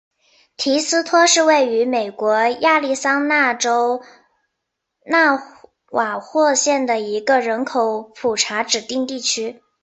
[0.57, 4.01] 提斯托是位于美国亚利桑那州
[5.05, 5.37] 纳
[5.91, 9.61] 瓦霍县的一个人口普查指定地区。